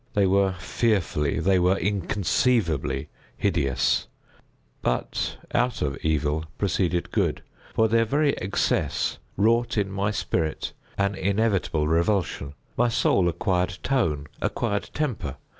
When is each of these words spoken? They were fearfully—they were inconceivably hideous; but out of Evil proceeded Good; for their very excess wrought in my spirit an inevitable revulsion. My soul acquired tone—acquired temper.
They 0.15 0.25
were 0.25 0.53
fearfully—they 0.53 1.59
were 1.59 1.77
inconceivably 1.77 3.07
hideous; 3.37 4.07
but 4.81 5.37
out 5.53 5.83
of 5.83 5.95
Evil 6.01 6.45
proceeded 6.57 7.11
Good; 7.11 7.43
for 7.75 7.87
their 7.87 8.05
very 8.05 8.33
excess 8.37 9.19
wrought 9.37 9.77
in 9.77 9.91
my 9.91 10.09
spirit 10.09 10.73
an 10.97 11.13
inevitable 11.13 11.87
revulsion. 11.87 12.55
My 12.75 12.87
soul 12.87 13.29
acquired 13.29 13.77
tone—acquired 13.83 14.89
temper. 14.95 15.35